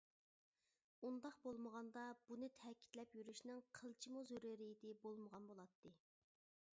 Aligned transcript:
ئۇنداق 1.07 1.35
بولمىغاندا 1.47 2.05
بۇنى 2.29 2.49
تەكىتلەپ 2.61 3.13
يۈرۈشنىڭ 3.19 3.61
قىلچىمۇ 3.81 4.23
زۆرۈرىيىتى 4.31 4.95
بولمىغان 5.07 5.47
بولاتتى. 5.51 5.93